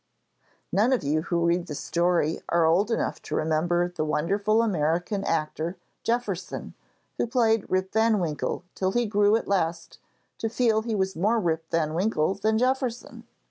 [0.71, 5.23] None of you who read this story are old enough to remember the wonderful American
[5.23, 6.73] actor Jefferson,
[7.19, 9.99] who played Rip van Winkle till he grew at last
[10.39, 13.27] to feel he was more Rip van Winkle than Jefferson.